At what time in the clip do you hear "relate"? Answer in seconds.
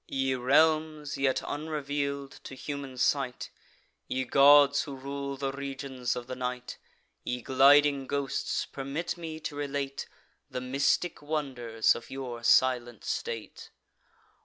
9.55-10.07